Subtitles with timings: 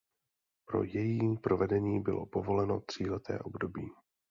[0.65, 3.89] Pro její provedení bylo povoleno tříleté období.